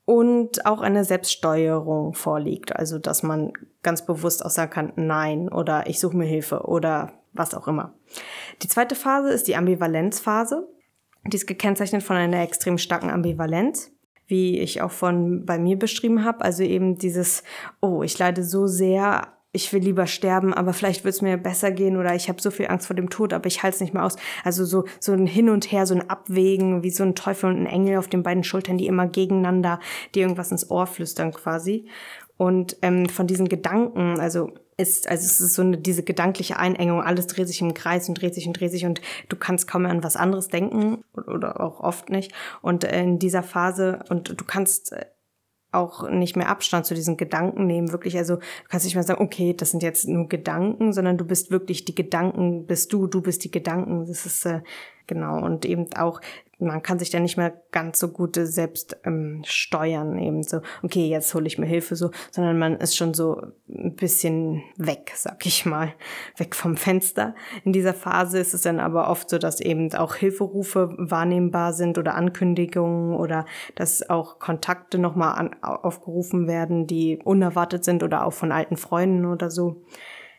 [0.04, 2.76] und auch eine Selbststeuerung vorliegt.
[2.76, 7.54] Also, dass man ganz bewusst auch kann, nein oder ich suche mir Hilfe oder was
[7.54, 7.94] auch immer.
[8.62, 10.68] Die zweite Phase ist die Ambivalenzphase.
[11.26, 13.92] Die ist gekennzeichnet von einer extrem starken Ambivalenz,
[14.28, 16.44] wie ich auch von bei mir beschrieben habe.
[16.44, 17.44] Also eben dieses,
[17.82, 21.72] oh, ich leide so sehr, ich will lieber sterben, aber vielleicht wird es mir besser
[21.72, 23.94] gehen oder ich habe so viel Angst vor dem Tod, aber ich halte es nicht
[23.94, 24.18] mehr aus.
[24.44, 27.58] Also so, so ein Hin und Her, so ein Abwägen, wie so ein Teufel und
[27.62, 29.80] ein Engel auf den beiden Schultern, die immer gegeneinander,
[30.14, 31.86] die irgendwas ins Ohr flüstern quasi.
[32.36, 37.02] Und ähm, von diesen Gedanken, also ist, also es ist so eine, diese gedankliche Einengung,
[37.02, 39.82] alles dreht sich im Kreis und dreht sich und dreht sich und du kannst kaum
[39.84, 42.32] mehr an was anderes denken oder auch oft nicht.
[42.62, 45.06] Und in dieser Phase, und du kannst äh,
[45.72, 48.18] auch nicht mehr Abstand zu diesen Gedanken nehmen, wirklich.
[48.18, 51.52] Also du kannst nicht mehr sagen, okay, das sind jetzt nur Gedanken, sondern du bist
[51.52, 54.06] wirklich die Gedanken, bist du, du bist die Gedanken.
[54.06, 54.62] Das ist äh,
[55.08, 56.22] genau und eben auch
[56.60, 61.08] man kann sich dann nicht mehr ganz so gut selbst ähm, steuern, eben so, okay,
[61.08, 65.46] jetzt hole ich mir Hilfe so, sondern man ist schon so ein bisschen weg, sag
[65.46, 65.94] ich mal,
[66.36, 67.36] weg vom Fenster.
[67.64, 71.98] In dieser Phase ist es dann aber oft so, dass eben auch Hilferufe wahrnehmbar sind
[71.98, 78.34] oder Ankündigungen oder dass auch Kontakte nochmal an, aufgerufen werden, die unerwartet sind oder auch
[78.34, 79.84] von alten Freunden oder so.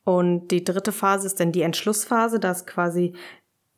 [0.05, 3.15] Und die dritte Phase ist dann die Entschlussphase, dass quasi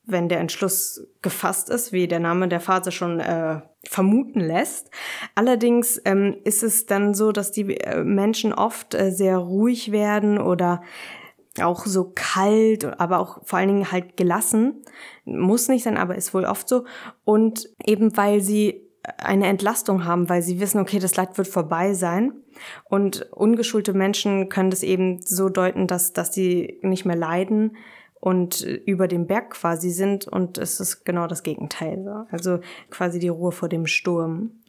[0.05, 4.91] wenn der Entschluss gefasst ist, wie der Name der Phase schon äh, vermuten lässt.
[5.35, 10.39] Allerdings ähm, ist es dann so, dass die äh, Menschen oft äh, sehr ruhig werden
[10.39, 10.83] oder
[11.61, 14.83] auch so kalt, aber auch vor allen Dingen halt gelassen.
[15.25, 16.85] Muss nicht sein, aber ist wohl oft so.
[17.25, 18.87] Und eben weil sie
[19.19, 22.33] eine Entlastung haben, weil sie wissen, okay, das Leid wird vorbei sein.
[22.85, 27.77] Und ungeschulte Menschen können das eben so deuten, dass, dass sie nicht mehr leiden,
[28.21, 32.03] und über dem Berg quasi sind und es ist genau das Gegenteil.
[32.05, 32.27] So.
[32.31, 34.61] Also quasi die Ruhe vor dem Sturm.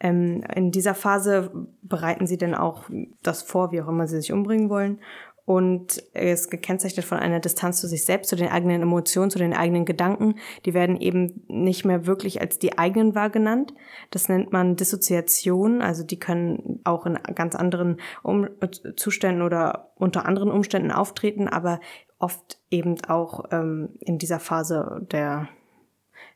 [0.00, 1.50] Ähm, in dieser Phase
[1.82, 2.84] bereiten sie dann auch
[3.22, 4.98] das vor, wie auch immer sie sich umbringen wollen.
[5.46, 9.38] Und er ist gekennzeichnet von einer Distanz zu sich selbst, zu den eigenen Emotionen, zu
[9.38, 10.36] den eigenen Gedanken.
[10.64, 13.74] Die werden eben nicht mehr wirklich als die eigenen wahrgenannt.
[14.10, 15.82] Das nennt man Dissoziation.
[15.82, 18.48] Also die können auch in ganz anderen um
[18.96, 21.78] Zuständen oder unter anderen Umständen auftreten, aber
[22.24, 25.50] oft eben auch ähm, in dieser Phase der,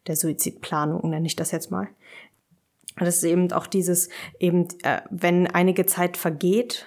[0.06, 1.88] der Suizidplanung, nenne ich das jetzt mal.
[2.96, 6.86] Das ist eben auch dieses, eben, äh, wenn einige Zeit vergeht,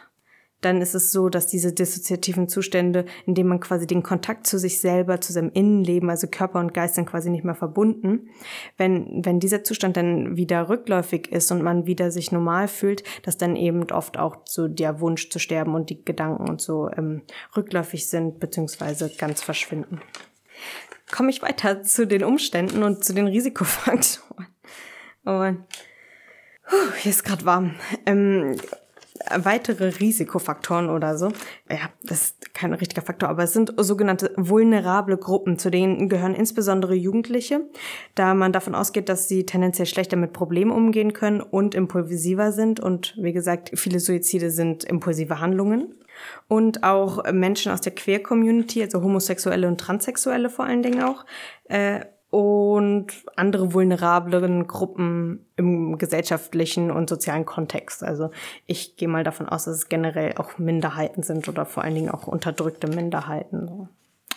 [0.61, 4.57] dann ist es so, dass diese dissoziativen Zustände, in denen man quasi den Kontakt zu
[4.57, 8.29] sich selber, zu seinem Innenleben, also Körper und Geist sind quasi nicht mehr verbunden.
[8.77, 13.37] Wenn, wenn dieser Zustand dann wieder rückläufig ist und man wieder sich normal fühlt, dass
[13.37, 17.23] dann eben oft auch so der Wunsch zu sterben und die Gedanken und so ähm,
[17.57, 19.99] rückläufig sind, beziehungsweise ganz verschwinden.
[21.11, 24.47] Komme ich weiter zu den Umständen und zu den Risikofaktoren.
[25.25, 25.65] Oh Mann.
[26.67, 27.75] Puh, hier ist gerade warm.
[28.05, 28.55] Ähm,
[29.35, 31.29] weitere Risikofaktoren oder so.
[31.69, 36.35] Ja, das ist kein richtiger Faktor, aber es sind sogenannte vulnerable Gruppen, zu denen gehören
[36.35, 37.61] insbesondere Jugendliche,
[38.15, 42.79] da man davon ausgeht, dass sie tendenziell schlechter mit Problemen umgehen können und impulsiver sind.
[42.79, 45.95] Und wie gesagt, viele Suizide sind impulsive Handlungen.
[46.47, 51.25] Und auch Menschen aus der Queer-Community, also Homosexuelle und Transsexuelle vor allen Dingen auch,
[51.63, 58.03] äh, und andere vulnerableren Gruppen im gesellschaftlichen und sozialen Kontext.
[58.03, 58.31] Also
[58.65, 62.09] ich gehe mal davon aus, dass es generell auch Minderheiten sind oder vor allen Dingen
[62.09, 63.89] auch unterdrückte Minderheiten.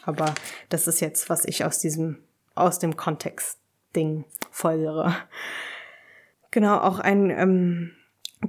[0.04, 0.35] Aber
[0.70, 2.18] das ist jetzt, was ich aus diesem,
[2.57, 5.14] aus dem Kontext-Ding folgere.
[6.50, 7.92] Genau, auch ein ähm,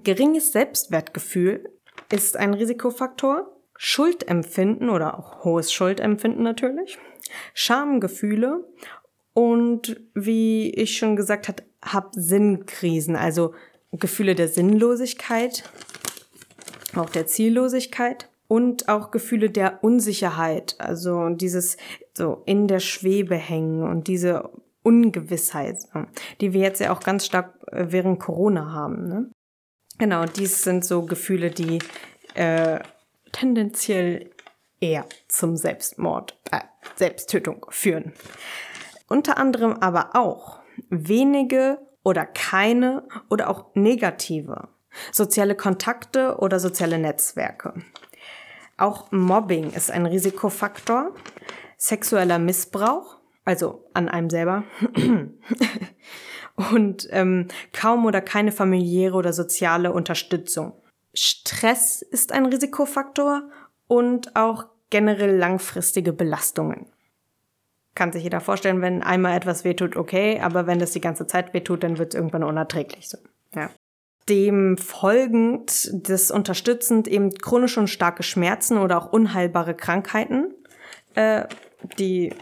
[0.03, 1.69] geringes Selbstwertgefühl
[2.11, 3.51] ist ein Risikofaktor.
[3.77, 6.97] Schuldempfinden oder auch hohes Schuldempfinden natürlich.
[7.53, 8.63] Schamgefühle
[9.35, 13.53] und wie ich schon gesagt habe, hab Sinnkrisen, also
[13.91, 15.69] Gefühle der Sinnlosigkeit,
[16.95, 21.75] auch der Ziellosigkeit und auch Gefühle der Unsicherheit, also dieses
[22.13, 24.49] so in der Schwebe hängen und diese
[24.83, 25.79] Ungewissheit,
[26.39, 29.09] die wir jetzt ja auch ganz stark äh, während Corona haben.
[29.09, 29.31] Ne?
[29.97, 31.79] Genau, dies sind so Gefühle, die
[32.35, 32.79] äh,
[33.33, 34.29] tendenziell
[34.79, 36.61] eher zum Selbstmord, äh,
[36.95, 38.13] Selbsttötung führen.
[39.07, 44.69] Unter anderem aber auch wenige oder keine oder auch negative
[45.11, 47.73] soziale Kontakte oder soziale Netzwerke.
[48.77, 51.13] Auch Mobbing ist ein Risikofaktor.
[51.77, 54.63] sexueller Missbrauch, also an einem selber,
[56.71, 60.73] und ähm, kaum oder keine familiäre oder soziale Unterstützung.
[61.13, 63.49] Stress ist ein Risikofaktor
[63.87, 66.87] und auch generell langfristige Belastungen.
[67.95, 71.53] Kann sich jeder vorstellen, wenn einmal etwas wehtut, okay, aber wenn das die ganze Zeit
[71.53, 73.17] wehtut, dann wird es irgendwann unerträglich so.
[73.55, 73.69] Ja.
[74.27, 80.53] Dem folgend, das unterstützend eben chronische und starke Schmerzen oder auch unheilbare Krankheiten,
[81.13, 81.45] äh,
[81.99, 82.33] die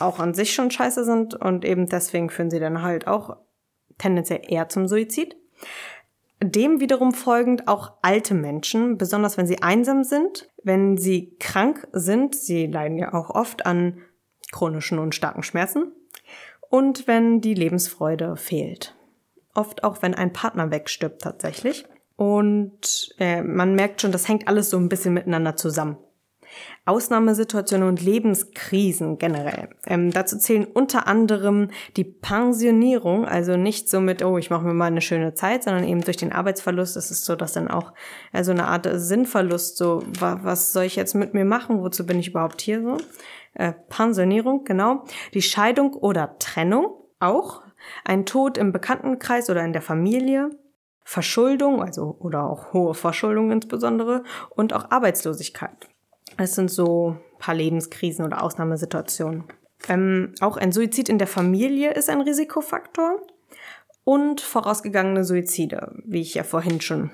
[0.00, 3.36] auch an sich schon scheiße sind und eben deswegen führen sie dann halt auch
[3.98, 5.36] tendenziell eher zum Suizid.
[6.42, 12.34] Dem wiederum folgend auch alte Menschen, besonders wenn sie einsam sind, wenn sie krank sind,
[12.34, 13.98] sie leiden ja auch oft an
[14.52, 15.92] chronischen und starken Schmerzen,
[16.70, 18.94] und wenn die Lebensfreude fehlt.
[19.54, 21.84] Oft auch, wenn ein Partner wegstirbt tatsächlich.
[22.16, 25.96] Und äh, man merkt schon, das hängt alles so ein bisschen miteinander zusammen.
[26.84, 29.68] Ausnahmesituationen und Lebenskrisen generell.
[29.86, 34.74] Ähm, dazu zählen unter anderem die Pensionierung, also nicht so mit, oh, ich mache mir
[34.74, 37.92] mal eine schöne Zeit, sondern eben durch den Arbeitsverlust ist es so, dass dann auch
[38.32, 42.04] äh, so eine Art Sinnverlust, so, wa was soll ich jetzt mit mir machen, wozu
[42.04, 42.96] bin ich überhaupt hier so?
[43.54, 45.04] Äh, Pensionierung, genau.
[45.34, 47.62] Die Scheidung oder Trennung auch.
[48.04, 50.50] Ein Tod im Bekanntenkreis oder in der Familie.
[51.04, 55.88] Verschuldung, also oder auch hohe Verschuldung insbesondere und auch Arbeitslosigkeit.
[56.36, 59.44] Es sind so ein paar Lebenskrisen oder Ausnahmesituationen.
[59.88, 63.20] Ähm, auch ein Suizid in der Familie ist ein Risikofaktor
[64.04, 67.10] und vorausgegangene Suizide, wie ich ja vorhin schon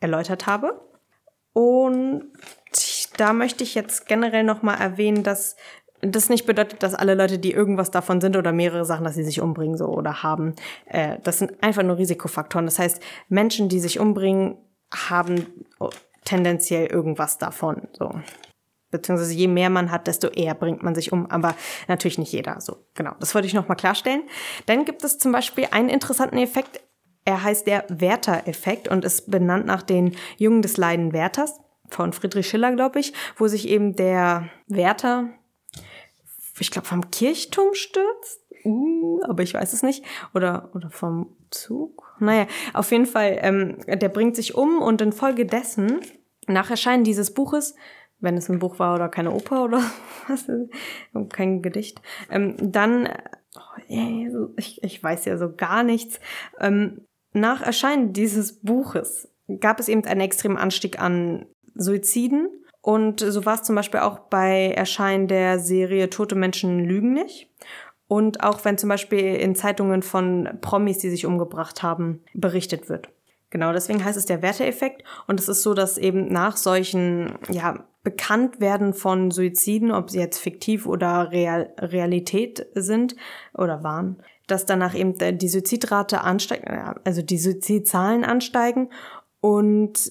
[0.00, 0.80] erläutert habe.
[1.52, 2.32] Und
[3.16, 5.56] da möchte ich jetzt generell nochmal erwähnen, dass
[6.02, 9.24] das nicht bedeutet, dass alle Leute, die irgendwas davon sind oder mehrere Sachen, dass sie
[9.24, 10.54] sich umbringen so oder haben,
[10.86, 12.66] äh, das sind einfach nur Risikofaktoren.
[12.66, 14.56] Das heißt, Menschen, die sich umbringen,
[14.92, 15.46] haben
[16.24, 17.88] tendenziell irgendwas davon.
[17.92, 18.12] So
[18.90, 21.54] beziehungsweise je mehr man hat, desto eher bringt man sich um, aber
[21.88, 22.60] natürlich nicht jeder.
[22.60, 23.12] So, genau.
[23.20, 24.22] Das wollte ich nochmal klarstellen.
[24.66, 26.80] Dann gibt es zum Beispiel einen interessanten Effekt.
[27.24, 32.48] Er heißt der Werther-Effekt und ist benannt nach den Jungen des Leiden Werthers von Friedrich
[32.48, 35.28] Schiller, glaube ich, wo sich eben der Werther,
[36.60, 38.40] ich glaube, vom Kirchturm stürzt.
[38.64, 40.04] Uh, aber ich weiß es nicht.
[40.34, 42.14] Oder, oder vom Zug.
[42.20, 46.00] Naja, auf jeden Fall, ähm, der bringt sich um und infolgedessen,
[46.46, 47.74] nach Erscheinen dieses Buches,
[48.18, 49.82] wenn es ein Buch war oder keine Oper oder
[50.28, 50.46] was,
[51.30, 53.08] kein Gedicht, ähm, dann,
[53.56, 56.20] oh, ich, ich weiß ja so gar nichts,
[56.58, 59.28] ähm, nach Erscheinen dieses Buches
[59.60, 62.48] gab es eben einen extremen Anstieg an Suiziden
[62.82, 67.48] und so war es zum Beispiel auch bei Erscheinen der Serie Tote Menschen lügen nicht.
[68.08, 73.08] Und auch wenn zum Beispiel in Zeitungen von Promis, die sich umgebracht haben, berichtet wird.
[73.50, 75.04] Genau, deswegen heißt es der Werteeffekt.
[75.26, 80.18] Und es ist so, dass eben nach solchen ja, bekannt werden von Suiziden, ob sie
[80.18, 83.14] jetzt fiktiv oder Real Realität sind
[83.54, 86.64] oder waren, dass danach eben die Suizidrate ansteigt,
[87.04, 88.90] also die Suizidzahlen ansteigen
[89.40, 90.10] und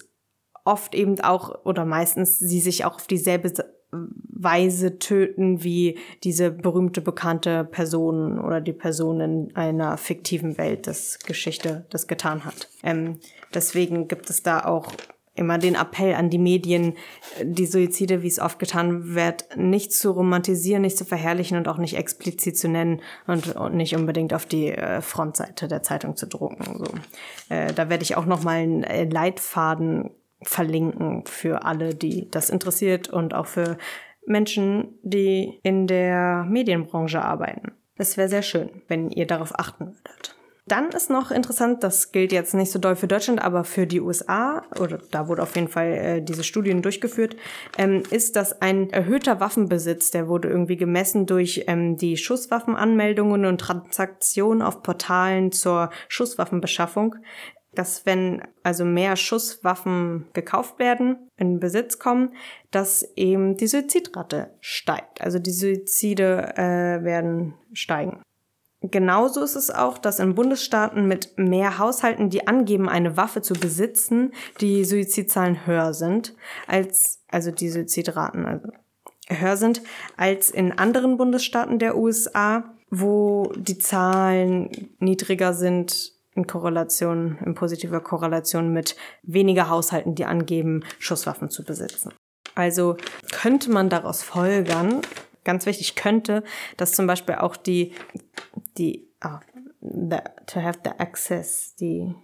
[0.69, 3.51] oft eben auch oder meistens sie sich auch auf dieselbe
[3.91, 11.19] Weise töten, wie diese berühmte bekannte Person oder die Person in einer fiktiven Welt das
[11.19, 12.69] Geschichte das getan hat.
[12.83, 13.19] Ähm,
[13.53, 14.93] deswegen gibt es da auch
[15.39, 16.95] immer den Appell an die Medien,
[17.41, 21.77] die Suizide, wie es oft getan wird, nicht zu romantisieren, nicht zu verherrlichen und auch
[21.77, 26.27] nicht explizit zu nennen und, und nicht unbedingt auf die äh, Frontseite der Zeitung zu
[26.27, 26.77] drucken.
[26.77, 27.55] So.
[27.55, 32.49] Äh, da werde ich auch noch mal einen äh, Leitfaden verlinken für alle, die das
[32.49, 33.77] interessiert und auch für
[34.25, 37.71] Menschen, die in der Medienbranche arbeiten.
[37.97, 40.35] Das wäre sehr schön, wenn ihr darauf achten würdet.
[40.69, 43.99] Dann ist noch interessant, das gilt jetzt nicht so doll für Deutschland, aber für die
[43.99, 47.35] USA, oder da wurde auf jeden Fall äh, diese Studien durchgeführt,
[47.79, 53.59] ähm, ist, dass ein erhöhter Waffenbesitz, der wurde irgendwie gemessen durch ähm, die Schusswaffenanmeldungen und
[53.59, 57.15] Transaktionen auf Portalen zur Schusswaffenbeschaffung,
[57.79, 62.33] dass wenn also mehr Schusswaffen gekauft werden, in Besitz kommen,
[62.71, 65.21] dass eben die Suizidrate steigt.
[65.21, 68.21] Also die Suizide äh, werden steigen.
[68.81, 73.53] Genauso ist es auch, dass in Bundesstaaten mit mehr Haushalten, die angeben, eine Waffe zu
[73.53, 76.35] besitzen, die Suizidzahlen höher sind
[76.67, 78.67] als, also die Suizidraten also
[79.29, 79.81] höher sind
[80.17, 87.99] als in anderen Bundesstaaten der USA, wo die Zahlen niedriger sind in Korrelation, in positiver
[87.99, 92.13] Korrelation mit weniger Haushalten, die angeben, Schusswaffen zu besitzen.
[92.55, 92.95] Also
[93.31, 95.01] könnte man daraus folgern,
[95.43, 96.43] ganz wichtig, könnte,
[96.77, 97.93] dass zum Beispiel auch die,
[98.77, 99.41] die, ah,
[99.81, 100.17] the,
[100.47, 102.15] to have the access, die,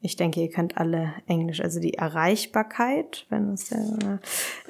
[0.00, 1.60] Ich denke, ihr könnt alle Englisch.
[1.60, 3.78] Also die Erreichbarkeit, wenn es ja,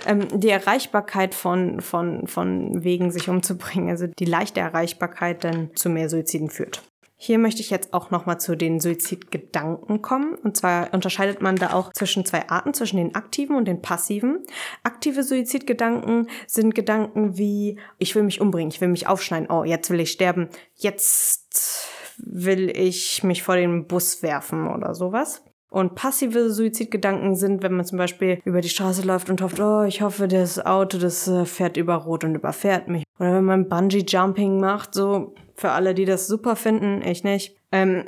[0.06, 5.88] ähm, die Erreichbarkeit von, von, von Wegen, sich umzubringen, also die leichte Erreichbarkeit dann zu
[5.88, 6.82] mehr Suiziden führt.
[7.20, 10.36] Hier möchte ich jetzt auch nochmal zu den Suizidgedanken kommen.
[10.36, 14.44] Und zwar unterscheidet man da auch zwischen zwei Arten, zwischen den aktiven und den passiven.
[14.84, 19.90] Aktive Suizidgedanken sind Gedanken wie, ich will mich umbringen, ich will mich aufschneiden, oh, jetzt
[19.90, 21.88] will ich sterben, jetzt
[22.18, 25.42] will ich mich vor den Bus werfen oder sowas.
[25.70, 29.82] Und passive Suizidgedanken sind, wenn man zum Beispiel über die Straße läuft und hofft, oh,
[29.82, 33.04] ich hoffe, das Auto, das äh, fährt über Rot und überfährt mich.
[33.18, 38.04] Oder wenn man Bungee-Jumping macht, so für alle, die das super finden, ich nicht, ähm,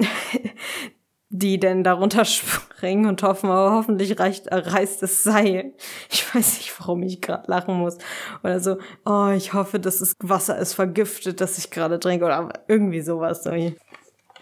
[1.28, 5.74] die denn darunter springen und hoffen, aber hoffentlich reicht, reißt das Seil.
[6.10, 7.98] Ich weiß nicht, warum ich gerade lachen muss.
[8.42, 12.24] Oder so, oh, ich hoffe, dass das Wasser ist vergiftet, das ich gerade trinke.
[12.24, 13.44] Oder irgendwie sowas.
[13.44, 13.50] So.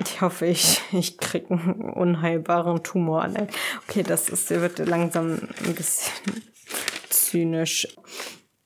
[0.01, 3.29] Ich hoffe, ich, ich kriege einen unheilbaren Tumor.
[3.89, 6.43] Okay, das ist, wird langsam ein bisschen
[7.09, 7.89] zynisch.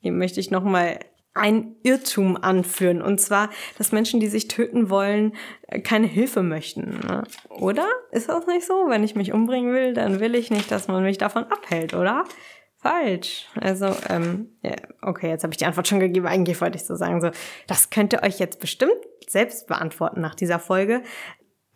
[0.01, 0.99] Hier möchte ich nochmal
[1.35, 3.01] ein Irrtum anführen.
[3.01, 5.35] Und zwar, dass Menschen, die sich töten wollen,
[5.83, 7.01] keine Hilfe möchten.
[7.07, 7.25] Ne?
[7.49, 7.89] Oder?
[8.11, 8.89] Ist das nicht so?
[8.89, 12.25] Wenn ich mich umbringen will, dann will ich nicht, dass man mich davon abhält, oder?
[12.83, 13.47] Falsch.
[13.61, 16.27] Also, ähm, ja, okay, jetzt habe ich die Antwort schon gegeben.
[16.27, 17.31] Eigentlich wollte ich so sagen, so,
[17.69, 18.93] das könnt ihr euch jetzt bestimmt
[19.29, 21.03] selbst beantworten nach dieser Folge.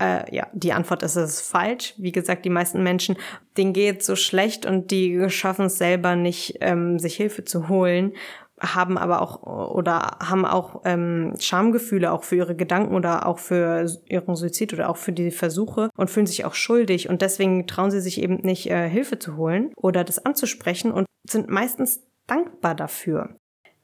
[0.00, 1.94] Äh, ja, die Antwort ist, es falsch.
[1.96, 3.16] Wie gesagt, die meisten Menschen,
[3.56, 8.12] denen geht so schlecht und die schaffen es selber nicht, ähm, sich Hilfe zu holen
[8.60, 9.42] haben aber auch
[9.74, 14.88] oder haben auch ähm, Schamgefühle auch für ihre Gedanken oder auch für ihren Suizid oder
[14.88, 18.36] auch für die Versuche und fühlen sich auch schuldig und deswegen trauen sie sich eben
[18.36, 23.36] nicht äh, Hilfe zu holen oder das anzusprechen und sind meistens dankbar dafür,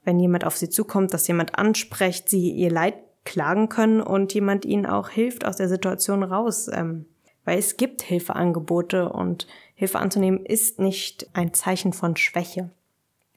[0.05, 2.95] wenn jemand auf sie zukommt, dass jemand anspricht, sie ihr Leid
[3.25, 6.69] klagen können und jemand ihnen auch hilft aus der Situation raus.
[6.73, 7.07] Ähm,
[7.45, 12.71] weil es gibt Hilfeangebote und Hilfe anzunehmen ist nicht ein Zeichen von Schwäche.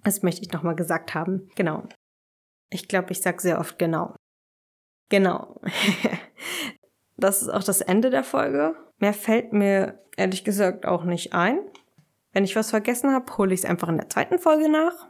[0.05, 1.49] Das möchte ich nochmal gesagt haben.
[1.55, 1.83] Genau.
[2.69, 4.15] Ich glaube, ich sage sehr oft genau.
[5.09, 5.59] Genau.
[7.17, 8.75] das ist auch das Ende der Folge.
[8.99, 11.59] Mehr fällt mir ehrlich gesagt auch nicht ein.
[12.31, 15.09] Wenn ich was vergessen habe, hole ich es einfach in der zweiten Folge nach.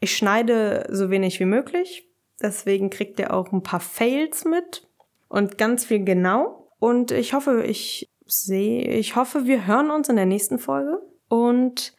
[0.00, 2.08] Ich schneide so wenig wie möglich.
[2.42, 4.88] Deswegen kriegt ihr auch ein paar Fails mit
[5.28, 6.72] und ganz viel genau.
[6.80, 11.00] Und ich hoffe, ich sehe, ich hoffe, wir hören uns in der nächsten Folge.
[11.28, 11.94] Und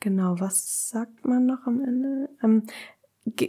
[0.00, 2.28] genau, was sagt man noch am Ende?
[2.42, 2.64] Ähm,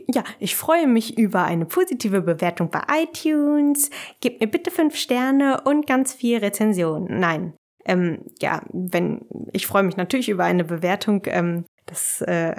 [0.07, 3.89] ja, ich freue mich über eine positive Bewertung bei iTunes.
[4.21, 7.07] Gebt mir bitte fünf Sterne und ganz viel Rezension.
[7.09, 7.53] Nein,
[7.85, 9.21] ähm, ja, wenn
[9.53, 11.21] ich freue mich natürlich über eine Bewertung.
[11.25, 12.55] Ähm, das äh,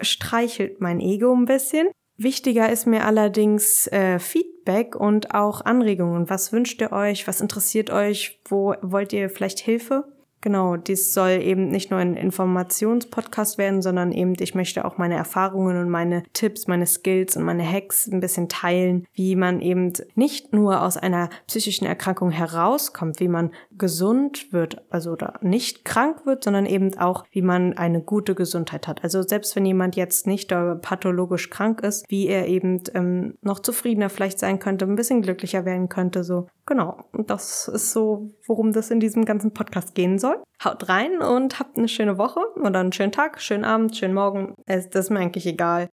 [0.00, 1.88] streichelt mein Ego ein bisschen.
[2.16, 6.28] Wichtiger ist mir allerdings äh, Feedback und auch Anregungen.
[6.28, 7.26] Was wünscht ihr euch?
[7.26, 8.40] Was interessiert euch?
[8.46, 10.04] Wo wollt ihr vielleicht Hilfe?
[10.42, 15.16] Genau, dies soll eben nicht nur ein Informationspodcast werden, sondern eben ich möchte auch meine
[15.16, 19.92] Erfahrungen und meine Tipps, meine Skills und meine Hacks ein bisschen teilen, wie man eben
[20.14, 26.24] nicht nur aus einer psychischen Erkrankung herauskommt, wie man gesund wird, also oder nicht krank
[26.24, 29.04] wird, sondern eben auch, wie man eine gute Gesundheit hat.
[29.04, 34.08] Also selbst wenn jemand jetzt nicht pathologisch krank ist, wie er eben ähm, noch zufriedener
[34.08, 38.72] vielleicht sein könnte, ein bisschen glücklicher werden könnte, so Genau, und das ist so, worum
[38.72, 40.29] das in diesem ganzen Podcast gehen soll.
[40.64, 44.54] Haut rein und habt eine schöne Woche oder einen schönen Tag, schönen Abend, schönen Morgen.
[44.66, 45.88] Das ist mir eigentlich egal.